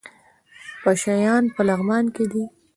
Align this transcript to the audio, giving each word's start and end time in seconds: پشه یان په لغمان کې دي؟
پشه 0.81 1.13
یان 1.25 1.43
په 1.55 1.61
لغمان 1.69 2.05
کې 2.15 2.25
دي؟ 2.31 2.43